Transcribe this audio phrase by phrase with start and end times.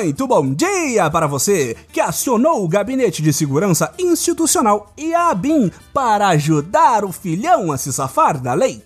[0.00, 5.72] Muito bom dia para você que acionou o Gabinete de Segurança Institucional e a ABIN
[5.92, 8.82] para ajudar o filhão a se safar da lei.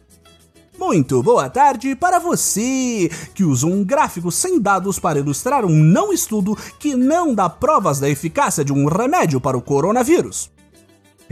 [0.79, 6.13] Muito boa tarde para você que usou um gráfico sem dados para ilustrar um não
[6.13, 10.52] estudo que não dá provas da eficácia de um remédio para o coronavírus.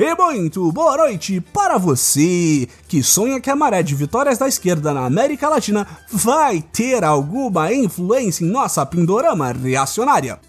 [0.02, 4.94] E muito boa noite para você que sonha que a maré de vitórias da esquerda
[4.94, 10.41] na América Latina vai ter alguma influência em nossa pindorama reacionária.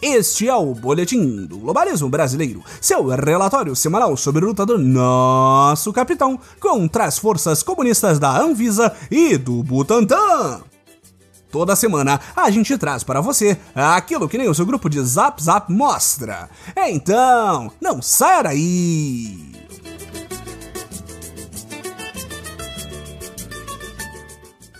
[0.00, 5.92] Este é o Boletim do Globalismo Brasileiro, seu relatório semanal sobre a luta do nosso
[5.92, 10.62] capitão contra as forças comunistas da Anvisa e do Butantan.
[11.50, 15.42] Toda semana a gente traz para você aquilo que nem o seu grupo de Zap
[15.42, 16.50] Zap mostra.
[16.76, 19.56] Então, não saia daí!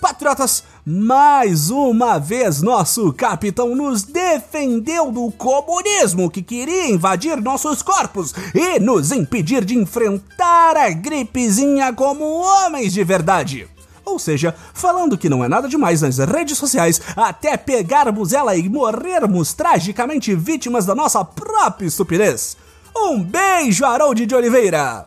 [0.01, 8.35] Patriotas, mais uma vez nosso capitão nos defendeu do comunismo que queria invadir nossos corpos
[8.55, 13.69] e nos impedir de enfrentar a gripezinha como homens de verdade.
[14.09, 18.69] Ou seja, falando que não é nada demais nas redes sociais até pegarmos ela e
[18.69, 22.57] morrermos tragicamente vítimas da nossa própria estupidez.
[22.97, 25.07] Um beijo, Harold de Oliveira!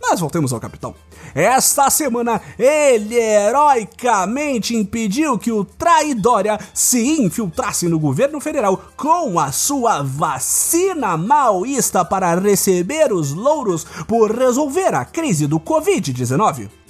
[0.00, 0.94] Mas voltemos ao capitão.
[1.34, 9.50] Esta semana, ele heroicamente impediu que o traidória se infiltrasse no governo federal com a
[9.50, 16.81] sua vacina maoísta para receber os louros por resolver a crise do Covid-19.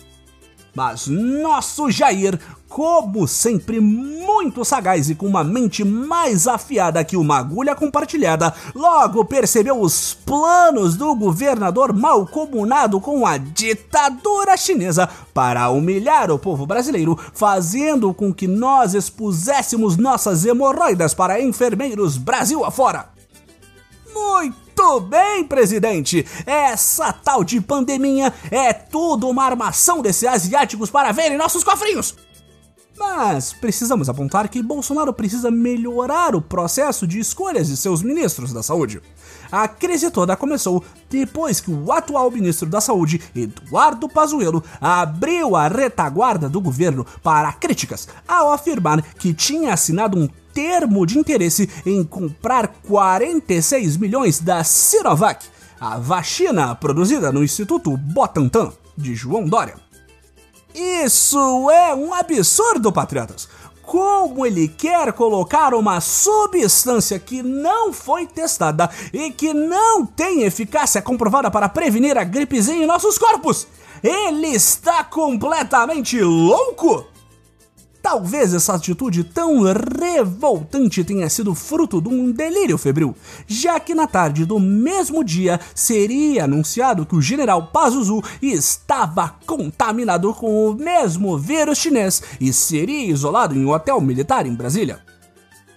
[0.74, 7.38] Mas nosso Jair, como sempre muito sagaz e com uma mente mais afiada que uma
[7.38, 15.68] agulha compartilhada, logo percebeu os planos do governador mal comunado com a ditadura chinesa para
[15.68, 23.10] humilhar o povo brasileiro, fazendo com que nós expuséssemos nossas hemorroidas para enfermeiros Brasil afora.
[24.14, 26.26] Muito muito bem, presidente!
[26.46, 32.16] Essa tal de pandemia é tudo uma armação desses asiáticos para verem nossos cofrinhos!
[32.98, 38.62] Mas precisamos apontar que Bolsonaro precisa melhorar o processo de escolhas de seus ministros da
[38.62, 39.00] saúde.
[39.50, 45.68] A crise toda começou depois que o atual ministro da Saúde, Eduardo Pazuello, abriu a
[45.68, 52.04] retaguarda do governo para críticas ao afirmar que tinha assinado um termo de interesse em
[52.04, 55.46] comprar 46 milhões da Sinovac,
[55.80, 59.76] a vacina produzida no Instituto Butantan de João Dória.
[60.74, 63.48] Isso é um absurdo, patriotas!
[63.82, 71.02] Como ele quer colocar uma substância que não foi testada e que não tem eficácia
[71.02, 73.66] comprovada para prevenir a gripezinha em nossos corpos?
[74.02, 77.11] Ele está completamente louco!
[78.02, 83.14] Talvez essa atitude tão revoltante tenha sido fruto de um delírio febril,
[83.46, 90.34] já que na tarde do mesmo dia seria anunciado que o general Pazuzu estava contaminado
[90.34, 95.00] com o mesmo vírus chinês e seria isolado em um hotel militar em Brasília.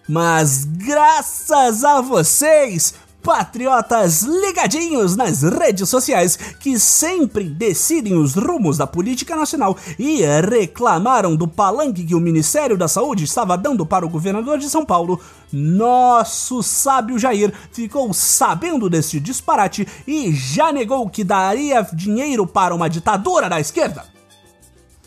[0.07, 2.93] Mas graças a vocês,
[3.25, 11.35] patriotas ligadinhos nas redes sociais que sempre decidem os rumos da política nacional e reclamaram
[11.35, 15.19] do palanque que o Ministério da Saúde estava dando para o governador de São Paulo,
[15.51, 22.87] nosso sábio Jair ficou sabendo desse disparate e já negou que daria dinheiro para uma
[22.87, 24.05] ditadura da esquerda.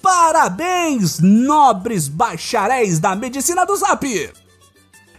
[0.03, 4.05] Parabéns, nobres bacharéis da medicina do Zap!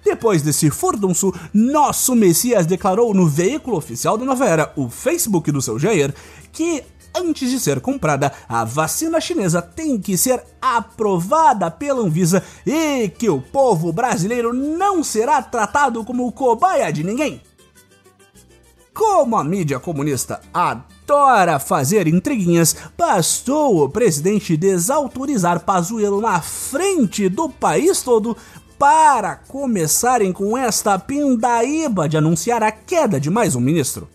[0.03, 5.61] Depois desse furdunço, nosso Messias declarou no veículo oficial da Nova Era, o Facebook do
[5.61, 6.13] seu Jair,
[6.51, 6.83] que
[7.15, 13.29] antes de ser comprada, a vacina chinesa tem que ser aprovada pela Anvisa e que
[13.29, 17.41] o povo brasileiro não será tratado como cobaia de ninguém.
[18.93, 27.47] Como a mídia comunista adora fazer intriguinhas, bastou o presidente desautorizar Pazuello na frente do
[27.49, 28.35] país todo
[28.79, 34.07] para começarem com esta pindaíba de anunciar a queda de mais um ministro.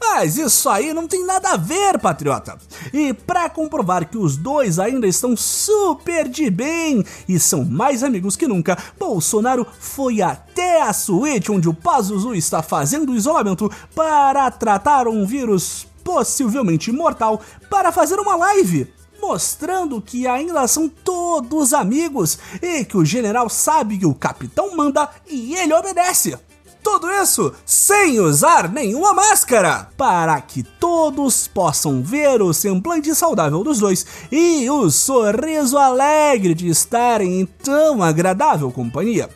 [0.00, 2.58] Mas isso aí não tem nada a ver, patriota.
[2.92, 8.36] E para comprovar que os dois ainda estão super de bem e são mais amigos
[8.36, 15.06] que nunca, Bolsonaro foi até a suíte onde o Pazuzu está fazendo isolamento para tratar
[15.08, 18.93] um vírus possivelmente mortal para fazer uma live
[19.26, 25.08] mostrando que ainda são todos amigos e que o general sabe que o capitão manda
[25.26, 26.38] e ele obedece.
[26.82, 33.78] Tudo isso sem usar nenhuma máscara, para que todos possam ver o semblante saudável dos
[33.78, 39.30] dois e o sorriso alegre de estarem em tão agradável companhia.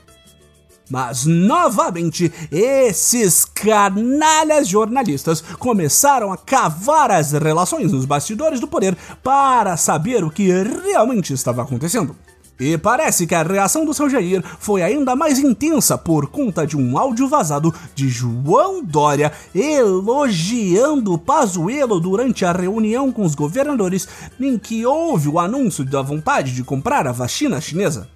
[0.90, 9.76] Mas novamente, esses canalhas jornalistas começaram a cavar as relações nos bastidores do poder para
[9.76, 12.16] saber o que realmente estava acontecendo.
[12.60, 16.76] E parece que a reação do seu Jair foi ainda mais intensa por conta de
[16.76, 24.08] um áudio vazado de João Dória elogiando Pazuello durante a reunião com os governadores
[24.40, 28.08] em que houve o anúncio da vontade de comprar a vacina chinesa.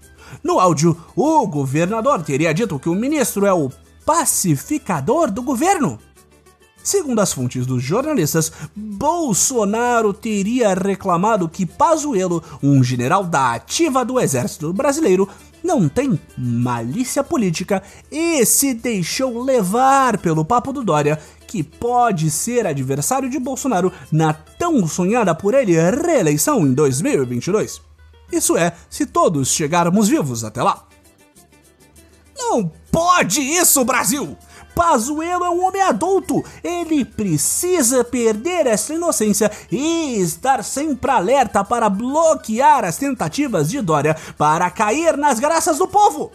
[0.42, 3.70] No áudio, o governador teria dito que o ministro é o
[4.04, 5.98] pacificador do governo.
[6.82, 14.18] Segundo as fontes dos jornalistas, Bolsonaro teria reclamado que Pazuello, um general da ativa do
[14.18, 15.28] exército brasileiro,
[15.62, 17.80] não tem malícia política
[18.10, 24.32] e se deixou levar pelo papo do Dória, que pode ser adversário de Bolsonaro na
[24.32, 27.91] tão sonhada por ele reeleição em 2022.
[28.32, 30.84] Isso é, se todos chegarmos vivos até lá.
[32.36, 34.36] Não pode isso, Brasil!
[34.74, 36.42] Pazuello é um homem adulto.
[36.64, 44.16] Ele precisa perder essa inocência e estar sempre alerta para bloquear as tentativas de Dória
[44.36, 46.32] para cair nas graças do povo.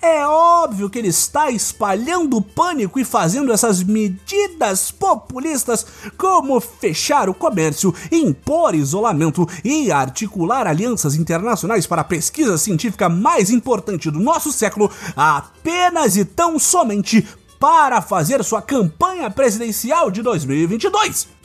[0.00, 7.34] É óbvio que ele está espalhando pânico e fazendo essas medidas populistas, como fechar o
[7.34, 14.52] comércio, impor isolamento e articular alianças internacionais para a pesquisa científica mais importante do nosso
[14.52, 17.26] século, apenas e tão somente
[17.58, 21.35] para fazer sua campanha presidencial de 2022.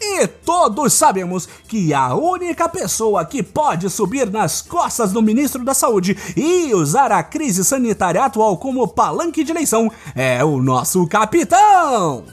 [0.00, 5.74] E todos sabemos que a única pessoa que pode subir nas costas do ministro da
[5.74, 12.24] Saúde e usar a crise sanitária atual como palanque de eleição é o nosso capitão!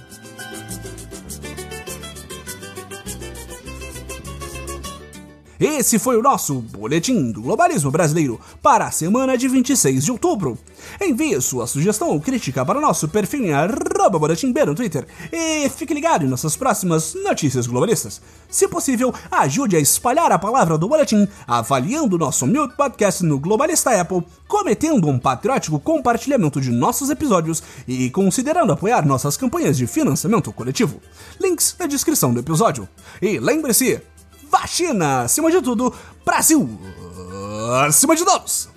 [5.62, 10.58] Esse foi o nosso Boletim do Globalismo Brasileiro para a semana de 26 de outubro.
[11.00, 15.70] Envie sua sugestão ou crítica para o nosso perfil em arroba boletim no Twitter e
[15.70, 18.20] fique ligado em nossas próximas notícias globalistas.
[18.50, 23.92] Se possível, ajude a espalhar a palavra do boletim, avaliando nosso humilde podcast no Globalista
[23.92, 30.52] Apple, cometendo um patriótico compartilhamento de nossos episódios e considerando apoiar nossas campanhas de financiamento
[30.52, 31.00] coletivo.
[31.40, 32.90] Links na descrição do episódio.
[33.22, 34.02] E lembre-se,
[34.52, 35.94] vacina acima de tudo,
[36.26, 36.70] Brasil
[37.88, 38.71] acima de todos!